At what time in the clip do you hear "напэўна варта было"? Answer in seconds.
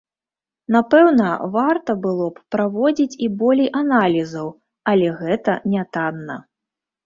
0.75-2.25